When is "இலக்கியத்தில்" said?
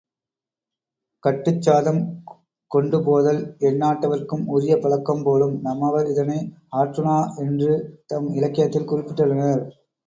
8.33-8.89